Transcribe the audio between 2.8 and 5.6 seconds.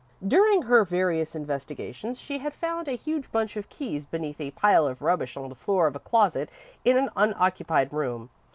a huge bunch of keys beneath a pile of rubbish on the